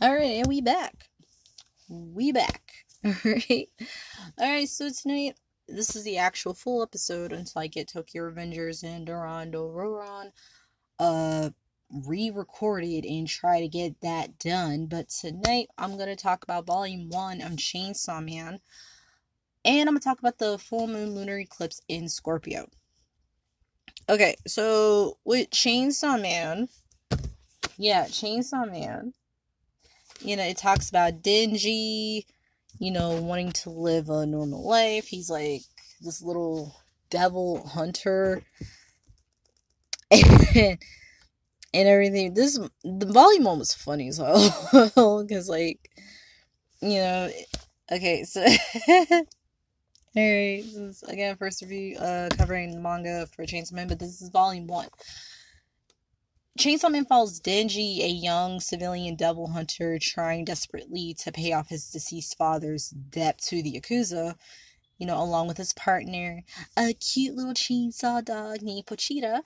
[0.00, 1.08] Alright, and we back.
[1.88, 2.70] We back.
[3.04, 3.68] Alright.
[4.40, 5.34] Alright, so tonight
[5.66, 10.30] this is the actual full episode until I get Tokyo Revengers and Durando Roran
[11.00, 11.50] uh
[12.06, 14.86] re-recorded and try to get that done.
[14.86, 18.60] But tonight I'm gonna talk about volume one of Chainsaw Man.
[19.64, 22.68] And I'm gonna talk about the full moon lunar eclipse in Scorpio.
[24.08, 26.68] Okay, so with Chainsaw Man,
[27.76, 29.12] yeah, Chainsaw Man
[30.20, 32.24] you know, it talks about Denji,
[32.78, 35.06] you know, wanting to live a normal life.
[35.06, 35.62] He's like
[36.00, 36.76] this little
[37.10, 38.42] devil hunter.
[40.10, 40.78] And,
[41.74, 42.34] and everything.
[42.34, 45.78] This the volume one was funny as well because like
[46.80, 47.30] you know
[47.90, 48.40] okay so
[48.88, 49.22] all
[50.14, 54.28] right this is again first review uh covering manga for Chainsaw Man but this is
[54.30, 54.88] volume one
[56.58, 61.88] Chainsaw Man follows Denji, a young civilian devil hunter trying desperately to pay off his
[61.88, 64.34] deceased father's debt to the Yakuza,
[64.98, 66.42] you know, along with his partner,
[66.76, 69.42] a cute little chainsaw dog named Pochita.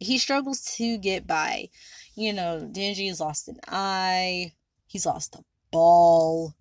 [0.00, 1.68] He struggles to get by.
[2.16, 4.54] You know, Denji has lost an eye,
[4.88, 6.56] he's lost a ball.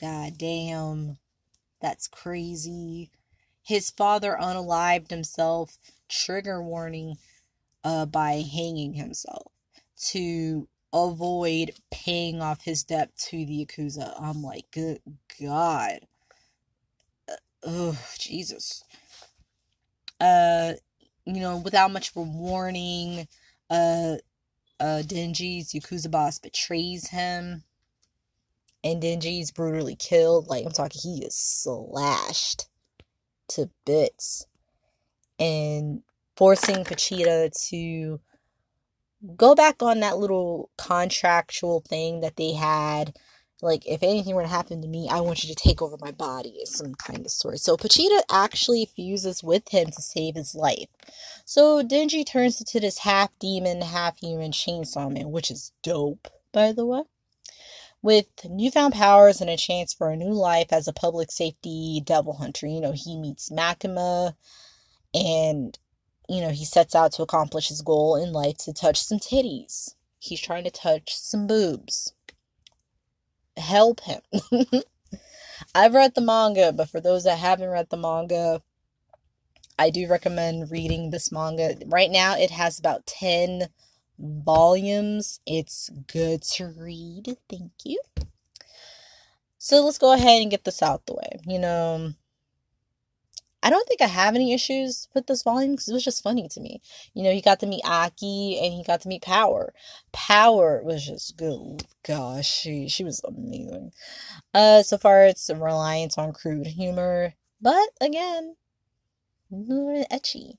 [0.00, 1.18] God damn,
[1.82, 3.10] that's crazy.
[3.60, 5.78] His father unalived himself.
[6.08, 7.16] Trigger warning
[7.84, 9.52] uh, by hanging himself
[9.96, 14.14] to avoid paying off his debt to the Yakuza.
[14.20, 15.00] I'm like, good
[15.40, 16.00] God.
[17.62, 18.84] Oh, Jesus.
[20.20, 20.72] Uh,
[21.24, 23.28] you know, without much of a warning,
[23.70, 24.16] uh,
[24.80, 27.64] uh, Denji's Yakuza boss betrays him.
[28.84, 30.46] And Denji's brutally killed.
[30.46, 32.68] Like, I'm talking, he is slashed
[33.48, 34.46] to bits.
[35.38, 36.02] And
[36.38, 38.20] forcing Pochita to
[39.36, 43.12] go back on that little contractual thing that they had.
[43.60, 46.12] Like, if anything were to happen to me, I want you to take over my
[46.12, 47.58] body, is some kind of story.
[47.58, 50.86] So, Pochita actually fuses with him to save his life.
[51.44, 56.70] So, Denji turns into this half demon, half human chainsaw man, which is dope, by
[56.70, 57.02] the way.
[58.00, 62.34] With newfound powers and a chance for a new life as a public safety devil
[62.34, 64.34] hunter, you know, he meets Makima
[65.12, 65.76] and
[66.28, 69.94] you know, he sets out to accomplish his goal in life to touch some titties.
[70.18, 72.12] He's trying to touch some boobs.
[73.56, 74.20] Help him.
[75.74, 78.62] I've read the manga, but for those that haven't read the manga,
[79.78, 81.76] I do recommend reading this manga.
[81.86, 83.68] Right now, it has about 10
[84.18, 85.40] volumes.
[85.46, 87.36] It's good to read.
[87.48, 88.00] Thank you.
[89.58, 91.38] So let's go ahead and get this out the way.
[91.46, 92.12] You know,
[93.62, 96.48] I don't think I have any issues with this volume because it was just funny
[96.48, 96.80] to me.
[97.14, 99.74] You know, you got to meet Aki and he got to meet Power.
[100.12, 101.84] Power was just good.
[102.06, 103.92] Gosh, she she was amazing.
[104.54, 108.54] Uh, so far it's a reliance on crude humor, but again,
[109.52, 110.58] ecchi.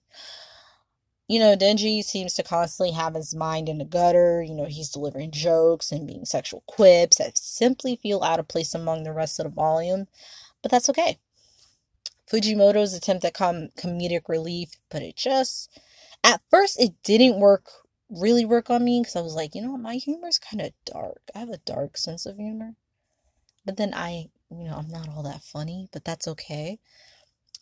[1.30, 4.42] You know, Denji seems to constantly have his mind in the gutter.
[4.42, 8.74] You know, he's delivering jokes and being sexual quips that simply feel out of place
[8.74, 10.08] among the rest of the volume,
[10.62, 11.20] but that's okay
[12.32, 15.80] Fujimoto's attempt at com- comedic relief, but it just
[16.24, 17.70] at first it didn't work
[18.10, 20.72] really work on me because I was like, you know my humor is kind of
[20.86, 21.22] dark.
[21.36, 22.76] I have a dark sense of humor,
[23.66, 26.80] but then I, you know, I'm not all that funny, but that's okay.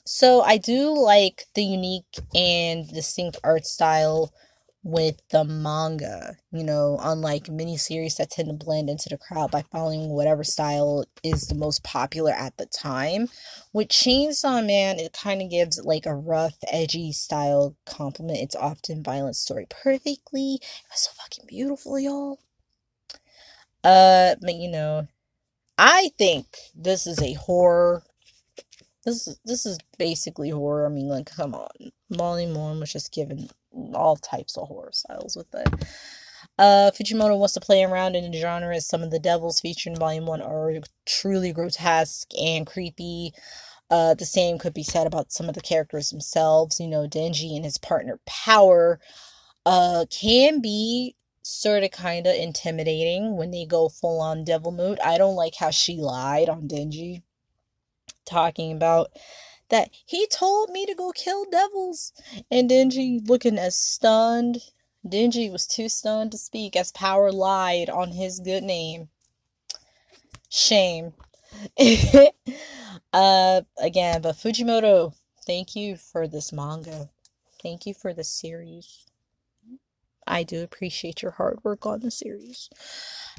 [0.06, 2.06] So I do like the unique
[2.36, 4.34] and distinct art style
[4.88, 9.62] with the manga, you know, unlike miniseries that tend to blend into the crowd by
[9.70, 13.28] following whatever style is the most popular at the time.
[13.74, 18.40] With Chainsaw Man, it kind of gives like a rough, edgy style compliment.
[18.40, 20.54] It's often violent story perfectly.
[20.62, 22.40] It was so fucking beautiful, y'all.
[23.84, 25.06] Uh, but you know,
[25.78, 28.04] I think this is a horror.
[29.04, 30.86] This is this is basically horror.
[30.86, 31.92] I mean, like, come on.
[32.10, 33.50] Molly one was just given
[33.94, 35.68] all types of horror styles with it.
[36.60, 39.94] Uh, Fujimoto wants to play around in the genre as some of the devils featured
[39.94, 40.74] in Volume 1 are
[41.06, 43.34] truly grotesque and creepy.
[43.90, 46.80] Uh, the same could be said about some of the characters themselves.
[46.80, 49.00] You know, Denji and his partner Power
[49.66, 55.00] uh, can be sort of kind of intimidating when they go full on devil mode.
[55.00, 57.22] I don't like how she lied on Denji,
[58.26, 59.12] talking about
[59.70, 62.14] that he told me to go kill devils.
[62.52, 64.60] And Denji, looking as stunned,
[65.06, 69.10] Denji was too stunned to speak as Power lied on his good name.
[70.50, 71.14] Shame.
[73.14, 75.14] uh, again, but Fujimoto,
[75.46, 77.10] thank you for this manga.
[77.62, 79.06] Thank you for the series.
[80.28, 82.70] I do appreciate your hard work on the series.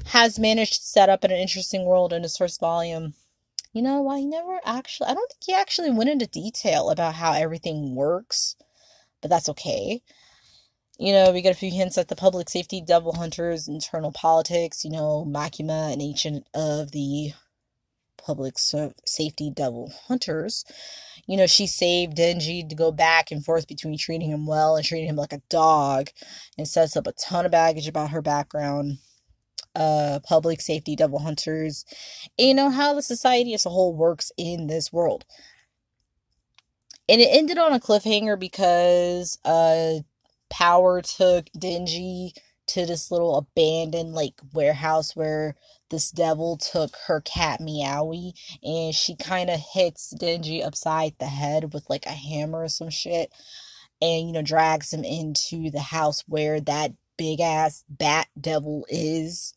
[0.07, 3.13] Has managed to set up an interesting world in his first volume.
[3.73, 7.15] You know, why he never actually, I don't think he actually went into detail about
[7.15, 8.55] how everything works,
[9.21, 10.01] but that's okay.
[10.97, 14.83] You know, we get a few hints at the public safety devil hunters, internal politics,
[14.83, 17.33] you know, Makima, an agent of the
[18.17, 20.65] public safety devil hunters
[21.29, 24.83] you know, she saved Denji to go back and forth between treating him well and
[24.83, 26.09] treating him like a dog
[26.57, 28.97] and sets up a ton of baggage about her background.
[29.79, 31.85] Uh, public safety devil hunters,
[32.37, 35.23] and you know how the society as a whole works in this world.
[37.07, 39.99] And it ended on a cliffhanger because uh,
[40.49, 42.33] Power took Denji
[42.67, 45.55] to this little abandoned like warehouse where
[45.89, 51.73] this devil took her cat Meowy and she kind of hits Denji upside the head
[51.73, 53.31] with like a hammer or some shit
[54.01, 59.55] and you know drags him into the house where that big ass bat devil is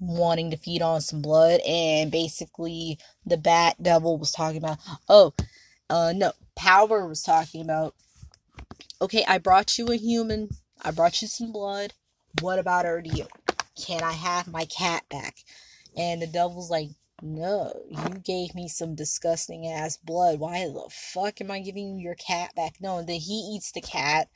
[0.00, 4.78] wanting to feed on some blood and basically the bat devil was talking about
[5.08, 5.32] oh
[5.90, 7.94] uh no power was talking about
[9.00, 10.48] okay i brought you a human
[10.82, 11.92] i brought you some blood
[12.40, 13.26] what about her to
[13.78, 15.36] can I have my cat back?
[15.96, 16.88] And the devil's like,
[17.20, 20.38] no, you gave me some disgusting ass blood.
[20.38, 22.76] Why the fuck am I giving you your cat back?
[22.80, 24.28] No, and then he eats the cat.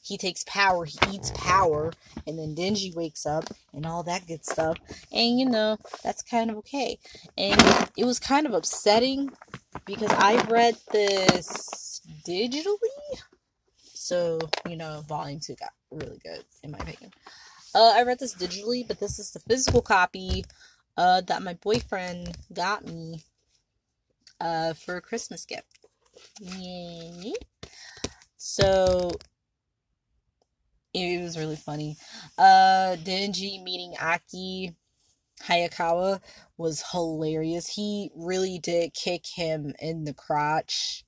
[0.00, 1.92] He takes power, he eats power,
[2.26, 4.78] and then Denji wakes up and all that good stuff.
[5.12, 6.98] And you know, that's kind of okay.
[7.36, 7.60] And
[7.96, 9.30] it was kind of upsetting
[9.84, 12.76] because I read this digitally.
[13.94, 17.10] So, you know, volume two got really good, in my opinion.
[17.74, 20.44] Uh, I read this digitally, but this is the physical copy
[20.98, 23.22] uh, that my boyfriend got me
[24.40, 25.78] uh, for a Christmas gift.
[26.40, 27.32] Yay.
[28.36, 29.12] So
[30.92, 31.96] it was really funny.
[32.36, 34.74] Uh, Denji meeting Aki
[35.44, 36.20] Hayakawa
[36.56, 37.68] was hilarious.
[37.68, 41.04] He really did kick him in the crotch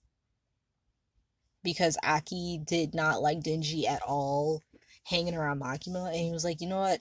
[1.65, 4.63] because Aki did not like Denji at all
[5.03, 7.01] hanging around Makima, and he was like, you know what?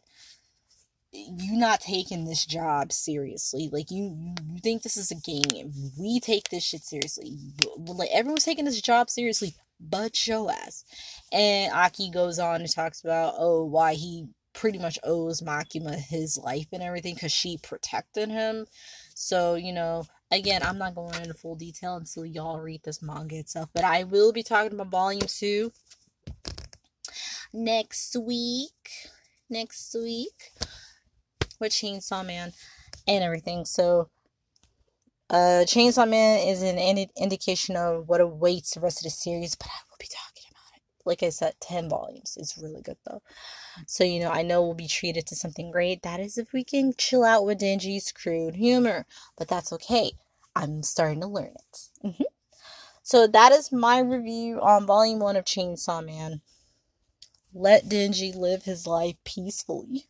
[1.11, 3.69] You not taking this job seriously.
[3.71, 5.73] Like you, you think this is a game.
[5.97, 7.35] We take this shit seriously.
[7.77, 10.85] Like everyone's taking this job seriously, but your ass.
[11.31, 16.38] And Aki goes on and talks about oh why he pretty much owes Makima his
[16.38, 18.65] life and everything because she protected him.
[19.15, 23.38] So, you know, again, I'm not going into full detail until y'all read this manga
[23.38, 25.71] itself, but I will be talking about volume two
[27.53, 28.89] next week.
[29.50, 30.51] Next week
[31.59, 32.53] with Chainsaw Man
[33.07, 33.65] and everything.
[33.65, 34.09] So,
[35.29, 39.56] uh, Chainsaw Man is an indi- indication of what awaits the rest of the series,
[39.56, 40.83] but I will be talking about it.
[41.06, 42.38] Like I said, 10 volumes.
[42.39, 43.21] It's really good though.
[43.88, 46.01] So, you know, I know we'll be treated to something great.
[46.01, 49.06] That is if we can chill out with Denji's crude humor,
[49.38, 50.11] but that's okay.
[50.56, 51.79] I'm starting to learn it.
[52.03, 52.23] Mm-hmm.
[53.03, 56.41] So, that is my review on volume one of Chainsaw Man.
[57.53, 60.06] Let Denji live his life peacefully.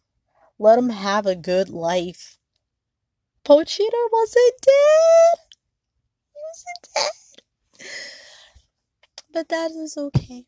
[0.62, 2.38] Let him have a good life.
[3.46, 5.40] Pochita wasn't dead.
[6.34, 7.88] He wasn't dead.
[9.32, 10.46] But that is okay.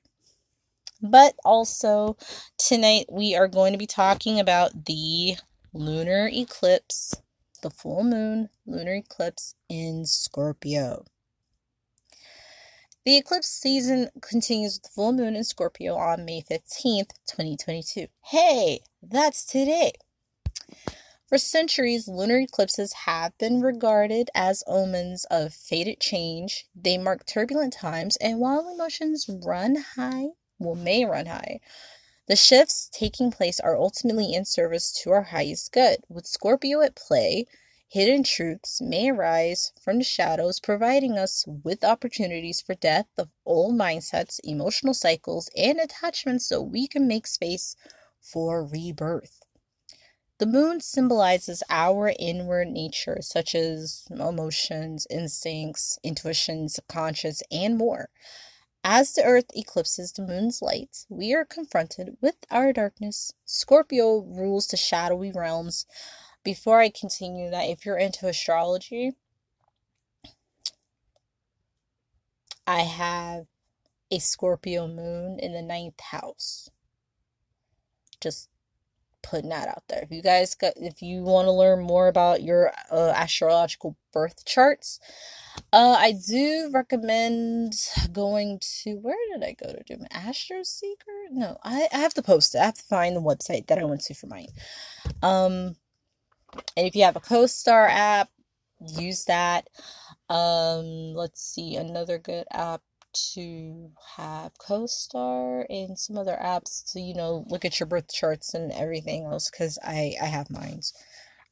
[1.01, 2.17] But also,
[2.57, 5.37] tonight we are going to be talking about the
[5.73, 7.15] lunar eclipse,
[7.63, 11.05] the full moon lunar eclipse in Scorpio.
[13.03, 18.05] The eclipse season continues with the full moon in Scorpio on May 15th, 2022.
[18.25, 19.93] Hey, that's today.
[21.25, 26.67] For centuries, lunar eclipses have been regarded as omens of fated change.
[26.75, 30.27] They mark turbulent times, and while emotions run high,
[30.59, 31.59] well, may run high,
[32.27, 35.97] the shifts taking place are ultimately in service to our highest good.
[36.07, 37.47] With Scorpio at play,
[37.91, 43.75] Hidden truths may arise from the shadows, providing us with opportunities for death of old
[43.75, 47.75] mindsets, emotional cycles, and attachments so we can make space
[48.21, 49.41] for rebirth.
[50.37, 58.09] The moon symbolizes our inward nature, such as emotions, instincts, intuition, subconscious, and more.
[58.85, 63.33] As the earth eclipses the moon's light, we are confronted with our darkness.
[63.43, 65.85] Scorpio rules the shadowy realms
[66.43, 69.13] before I continue that, if you're into astrology,
[72.67, 73.45] I have
[74.11, 76.69] a Scorpio moon in the ninth house.
[78.19, 78.49] Just
[79.23, 80.01] putting that out there.
[80.03, 84.45] If you guys got, if you want to learn more about your uh, astrological birth
[84.45, 84.99] charts,
[85.73, 87.73] Uh, I do recommend
[88.11, 91.29] going to where did I go to do my Astro Seeker?
[91.31, 92.59] No, I, I have to post it.
[92.59, 94.49] I have to find the website that I went to for mine.
[95.21, 95.75] Um,
[96.77, 98.29] and if you have a CoStar app,
[98.85, 99.67] use that.
[100.29, 102.81] Um, let's see another good app
[103.33, 108.53] to have CoStar and some other apps to you know look at your birth charts
[108.53, 110.93] and everything else because I I have mines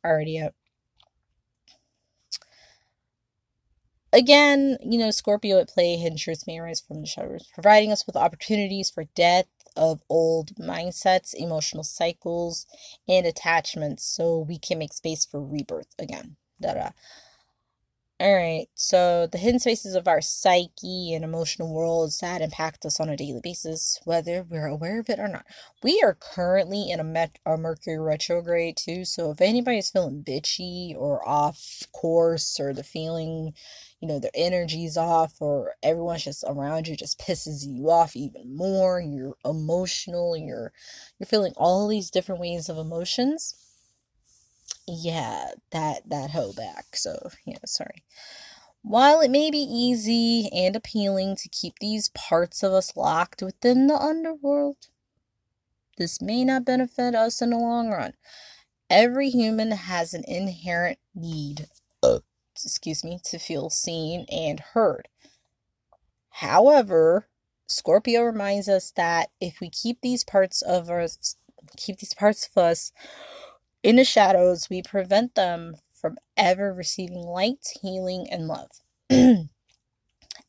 [0.05, 0.55] already up.
[4.13, 8.07] Again, you know, Scorpio at play, hidden truths may arise from the shadows, providing us
[8.07, 9.45] with opportunities for death
[9.77, 12.65] of old mindsets, emotional cycles,
[13.07, 16.37] and attachments so we can make space for rebirth again.
[16.61, 16.91] Da-da.
[18.19, 22.99] All right, so the hidden spaces of our psyche and emotional worlds that impact us
[22.99, 25.45] on a daily basis, whether we're aware of it or not.
[25.83, 30.95] We are currently in a, met- a Mercury retrograde too, so if anybody's feeling bitchy
[30.97, 33.53] or off course or the feeling,
[33.99, 38.55] you know, their energy's off or everyone's just around you just pisses you off even
[38.55, 40.71] more, you're emotional, you're
[41.19, 43.55] you're feeling all these different ways of emotions
[44.91, 46.95] yeah, that that hoe back.
[46.95, 48.03] So, yeah, sorry.
[48.81, 53.87] While it may be easy and appealing to keep these parts of us locked within
[53.87, 54.77] the underworld,
[55.97, 58.13] this may not benefit us in the long run.
[58.89, 61.67] Every human has an inherent need,
[62.65, 65.07] excuse me, to feel seen and heard.
[66.29, 67.27] However,
[67.67, 71.35] Scorpio reminds us that if we keep these parts of us
[71.77, 72.91] keep these parts of us
[73.83, 78.71] in the shadows, we prevent them from ever receiving light, healing, and love.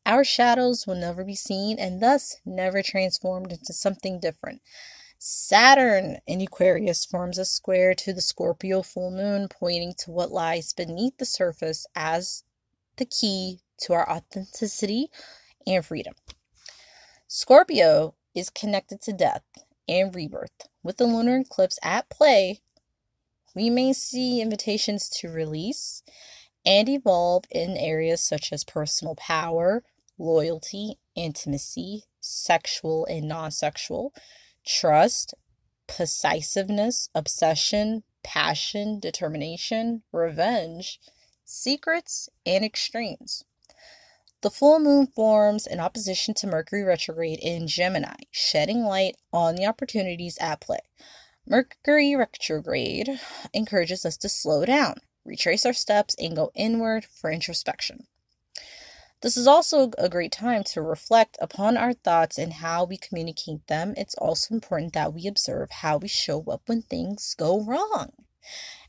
[0.07, 4.63] Our shadows will never be seen and thus never transformed into something different.
[5.23, 10.73] Saturn in Aquarius forms a square to the Scorpio full moon, pointing to what lies
[10.73, 12.43] beneath the surface as
[12.97, 15.11] the key to our authenticity
[15.67, 16.15] and freedom.
[17.29, 19.43] Scorpio is connected to death
[19.87, 20.69] and rebirth.
[20.83, 22.61] With the lunar eclipse at play,
[23.55, 26.03] we may see invitations to release
[26.65, 29.85] and evolve in areas such as personal power,
[30.17, 34.15] loyalty, intimacy, sexual and non sexual,
[34.79, 35.35] trust,
[35.89, 41.01] possessiveness, obsession, passion, determination, revenge,
[41.45, 43.45] secrets, and extremes.
[44.43, 49.67] The full moon forms in opposition to Mercury retrograde in Gemini, shedding light on the
[49.67, 50.81] opportunities at play.
[51.47, 53.21] Mercury retrograde
[53.53, 58.07] encourages us to slow down, retrace our steps, and go inward for introspection.
[59.23, 63.67] This is also a great time to reflect upon our thoughts and how we communicate
[63.67, 63.95] them.
[63.97, 68.13] It's also important that we observe how we show up when things go wrong.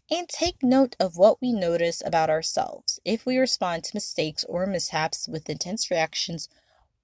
[0.10, 3.00] And take note of what we notice about ourselves.
[3.06, 6.50] If we respond to mistakes or mishaps with intense reactions,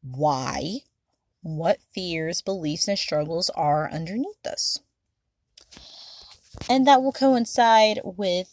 [0.02, 0.80] why?
[1.42, 4.80] What fears, beliefs, and struggles are underneath this?
[6.70, 8.50] and that will coincide with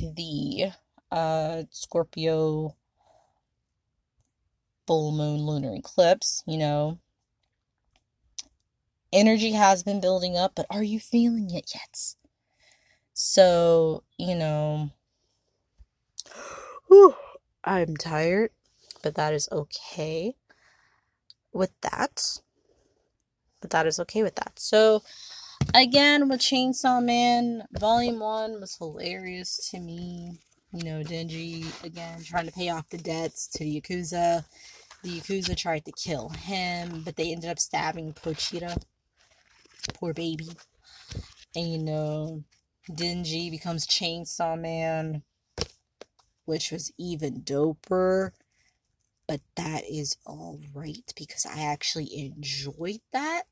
[0.00, 0.70] the
[1.10, 2.74] uh, Scorpio
[4.88, 6.42] full moon lunar eclipse.
[6.46, 6.98] You know,
[9.12, 12.14] energy has been building up, but are you feeling it yet?
[13.12, 14.90] So, you know,
[16.88, 17.14] whew,
[17.62, 18.50] I'm tired,
[19.02, 20.36] but that is okay
[21.52, 22.38] with that.
[23.60, 24.52] But that is okay with that.
[24.58, 25.02] So,
[25.74, 30.38] again with Chainsaw Man, Volume 1 was hilarious to me.
[30.72, 34.44] You know, Denji, again, trying to pay off the debts to Yakuza.
[35.02, 38.82] The Yakuza tried to kill him, but they ended up stabbing Pochita.
[39.94, 40.48] Poor baby.
[41.54, 42.44] And, you know,
[42.90, 45.22] Denji becomes Chainsaw Man,
[46.44, 48.32] which was even doper.
[49.26, 53.42] But that is alright because I actually enjoyed that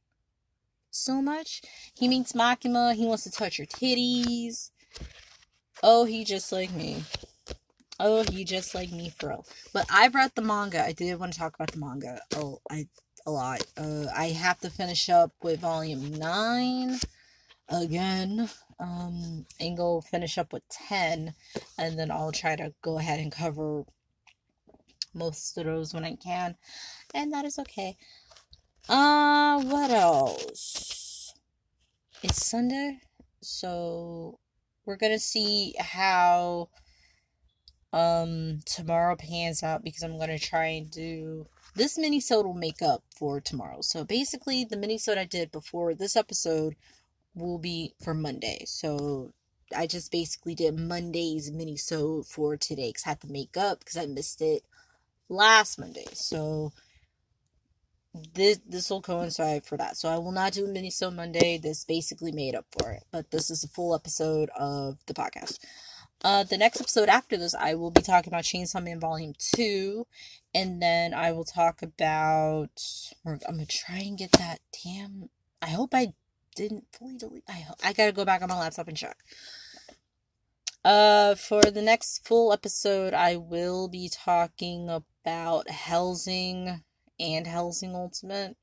[0.91, 1.63] so much.
[1.95, 2.95] He meets Makima.
[2.95, 4.71] He wants to touch her titties.
[5.83, 7.05] Oh, he just like me.
[7.99, 9.47] Oh, he just like me real.
[9.73, 10.85] But I've read the manga.
[10.85, 12.21] I did want to talk about the manga.
[12.35, 12.89] Oh, I
[13.27, 13.63] a lot.
[13.77, 16.99] Uh, I have to finish up with volume nine
[17.69, 18.49] again.
[18.79, 21.33] Um, and go finish up with ten,
[21.79, 23.85] and then I'll try to go ahead and cover
[25.15, 26.57] most of those when I can,
[27.15, 27.97] and that is okay.
[28.87, 31.33] Uh, what else?
[32.23, 33.01] It's Sunday,
[33.41, 34.39] so
[34.85, 36.69] we're gonna see how
[37.93, 43.03] um tomorrow pans out because I'm gonna try and do this mini will make up
[43.15, 43.83] for tomorrow.
[43.83, 46.75] So basically, the minisode I did before this episode
[47.35, 48.63] will be for Monday.
[48.67, 49.33] So
[49.77, 53.99] I just basically did Monday's minisode for today because I had to make up because
[53.99, 54.63] I missed it
[55.29, 56.07] last Monday.
[56.15, 56.73] So
[58.35, 59.99] this this will coincide for that.
[59.99, 61.59] So I will not do a minisode Monday.
[61.59, 63.05] This basically made up for it.
[63.11, 65.59] But this is a full episode of the podcast.
[66.25, 70.07] Uh, the next episode after this, I will be talking about Chainsaw Man Volume Two,
[70.55, 72.71] and then I will talk about.
[73.25, 74.61] I'm gonna try and get that.
[74.85, 75.29] Damn,
[75.61, 76.15] I hope I
[76.55, 77.45] didn't fully delete.
[77.49, 79.19] I I gotta go back on my laptop and check.
[80.85, 86.83] Uh, for the next full episode, I will be talking about Hellsing
[87.19, 88.57] and Hellsing Ultimate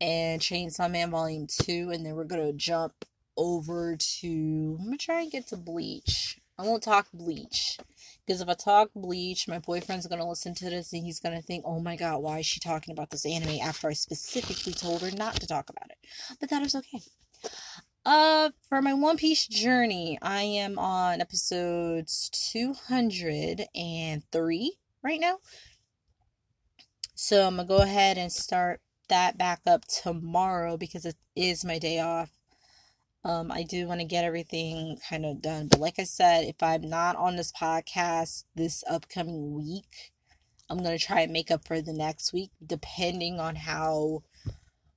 [0.00, 3.04] and Chainsaw Man Volume 2, and then we're gonna jump
[3.36, 4.76] over to.
[4.78, 6.38] I'm gonna try and get to Bleach.
[6.58, 7.78] I won't talk Bleach.
[8.26, 11.64] Because if I talk Bleach, my boyfriend's gonna listen to this and he's gonna think,
[11.66, 15.10] oh my god, why is she talking about this anime after I specifically told her
[15.10, 15.98] not to talk about it?
[16.40, 17.00] But that is okay.
[18.04, 25.38] Uh, for my One Piece journey, I am on episodes 203 right now.
[27.14, 31.78] So I'm gonna go ahead and start that back up tomorrow because it is my
[31.78, 32.30] day off.
[33.26, 35.66] Um, I do want to get everything kind of done.
[35.66, 40.12] But like I said, if I'm not on this podcast this upcoming week,
[40.70, 44.22] I'm going to try and make up for the next week, depending on how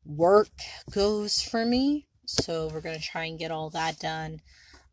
[0.05, 0.51] work
[0.91, 2.05] goes for me.
[2.27, 4.41] So we're going to try and get all that done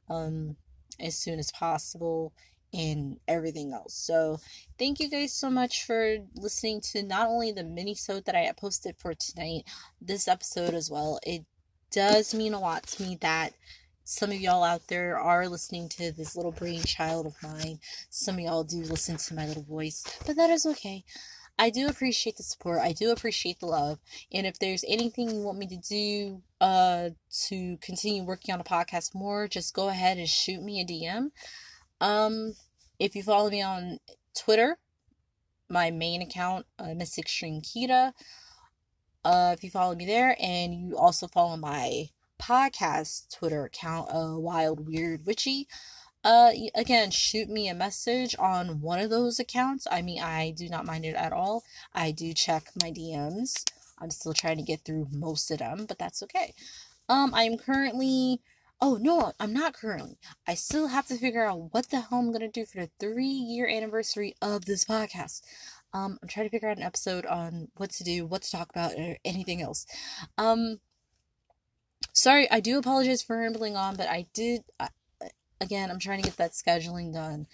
[0.09, 0.57] um,
[0.99, 2.33] as soon as possible
[2.73, 3.95] and everything else.
[3.95, 4.41] So
[4.79, 8.97] thank you guys so much for listening to not only the mini that I posted
[8.97, 9.65] for tonight,
[10.01, 11.21] this episode as well.
[11.23, 11.45] It
[11.91, 13.53] does mean a lot to me that
[14.05, 17.81] some of y'all out there are listening to this little brainchild of mine.
[18.09, 21.05] Some of y'all do listen to my little voice, but that is okay.
[21.59, 22.81] I do appreciate the support.
[22.81, 23.99] I do appreciate the love.
[24.33, 27.11] And if there's anything you want me to do uh
[27.49, 31.31] to continue working on the podcast more, just go ahead and shoot me a DM.
[32.01, 32.55] Um,
[32.99, 33.99] if you follow me on
[34.35, 34.79] Twitter,
[35.69, 38.13] my main account, uh, Miss Extreme Kita.
[39.27, 42.09] Uh, if you follow me there, and you also follow my
[42.41, 45.67] podcast Twitter account, uh, Wild Weird Witchy.
[46.23, 49.85] Uh, again, shoot me a message on one of those accounts.
[49.91, 51.65] I mean, I do not mind it at all.
[51.93, 53.65] I do check my DMs.
[53.99, 56.55] I'm still trying to get through most of them, but that's okay.
[57.09, 58.41] Um, I'm currently
[58.79, 60.19] Oh no, I'm not currently.
[60.47, 63.25] I still have to figure out what the hell I'm gonna do for the three
[63.25, 65.41] year anniversary of this podcast.
[65.97, 68.69] Um, I'm trying to figure out an episode on what to do, what to talk
[68.69, 69.87] about, or anything else.
[70.37, 70.81] Um,
[72.13, 74.65] sorry, I do apologize for rambling on, but I did.
[74.79, 74.89] I,
[75.59, 77.47] again, I'm trying to get that scheduling done.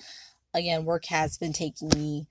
[0.54, 2.26] Again, work has been taking me,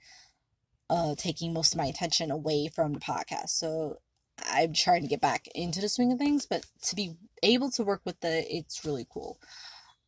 [0.89, 3.52] uh, taking most of my attention away from the podcast.
[3.52, 4.00] So
[4.38, 7.84] I'm trying to get back into the swing of things, but to be able to
[7.84, 9.39] work with the, it's really cool.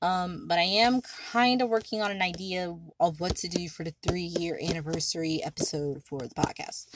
[0.04, 1.00] Um, but I am
[1.32, 5.42] kind of working on an idea of what to do for the three year anniversary
[5.42, 6.88] episode for the podcast.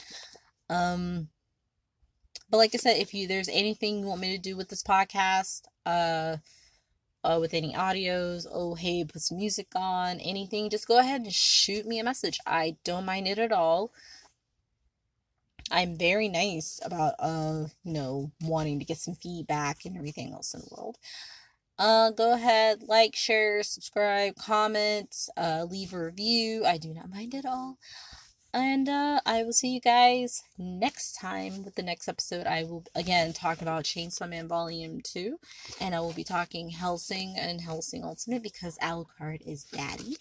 [0.68, 1.28] Um,
[2.50, 4.82] but like I said, if you there's anything you want me to do with this
[4.82, 6.36] podcast, uh,
[7.24, 11.32] uh, with any audios, oh hey, put some music on, anything, just go ahead and
[11.32, 12.38] shoot me a message.
[12.46, 13.90] I don't mind it at all.
[15.70, 20.52] I'm very nice about uh you know wanting to get some feedback and everything else
[20.52, 20.98] in the world.
[21.78, 26.64] Uh, go ahead, like, share, subscribe, comment, uh, leave a review.
[26.64, 27.78] I do not mind at all.
[28.52, 32.46] And uh, I will see you guys next time with the next episode.
[32.46, 35.38] I will again talk about Chainsaw Man Volume 2.
[35.80, 40.16] And I will be talking Hellsing and Hellsing Ultimate because Alucard is daddy.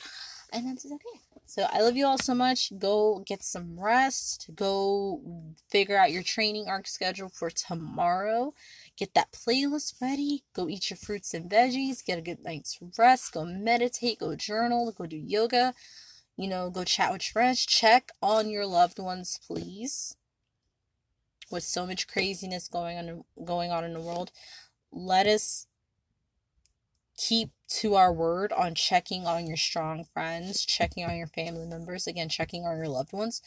[0.51, 1.21] And that's okay.
[1.45, 2.77] So I love you all so much.
[2.77, 4.49] Go get some rest.
[4.53, 5.21] Go
[5.69, 8.53] figure out your training arc schedule for tomorrow.
[8.97, 10.43] Get that playlist ready.
[10.53, 12.03] Go eat your fruits and veggies.
[12.03, 13.31] Get a good night's rest.
[13.31, 14.19] Go meditate.
[14.19, 14.91] Go journal.
[14.91, 15.75] Go do yoga.
[16.35, 17.65] You know, go chat with friends.
[17.65, 20.15] Check on your loved ones, please.
[21.51, 24.31] With so much craziness going on going on in the world,
[24.91, 25.67] let us
[27.17, 32.07] keep to our word on checking on your strong friends, checking on your family members,
[32.07, 33.41] again, checking on your loved ones.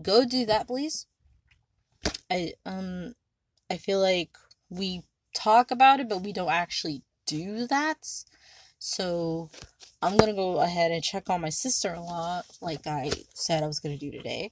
[0.00, 1.06] Go do that, please.
[2.30, 3.14] I um
[3.70, 4.30] I feel like
[4.72, 5.02] we
[5.34, 8.06] talk about it, but we don't actually do that.
[8.78, 9.50] So
[10.00, 13.66] I'm gonna go ahead and check on my sister in law, like I said I
[13.66, 14.50] was gonna do today.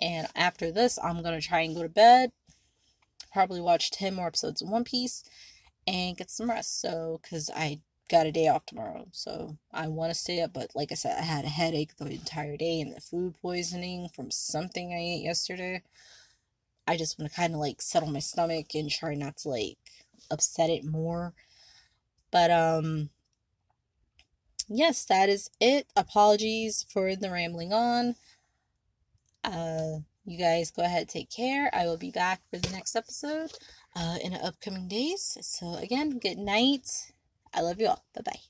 [0.00, 2.32] And after this, I'm gonna try and go to bed.
[3.32, 5.24] Probably watch 10 more episodes of One Piece
[5.86, 6.80] and get some rest.
[6.80, 10.52] So, because I got a day off tomorrow, so I want to stay up.
[10.52, 14.08] But like I said, I had a headache the entire day and the food poisoning
[14.14, 15.82] from something I ate yesterday.
[16.86, 19.78] I just want to kind of like settle my stomach and try not to like
[20.30, 21.34] upset it more.
[22.30, 23.10] But um
[24.68, 25.86] yes, that is it.
[25.96, 28.16] Apologies for the rambling on.
[29.44, 31.68] Uh, you guys go ahead, take care.
[31.72, 33.52] I will be back for the next episode
[33.96, 35.36] uh, in the upcoming days.
[35.40, 37.12] So, again, good night.
[37.52, 38.04] I love you all.
[38.14, 38.42] Bye bye.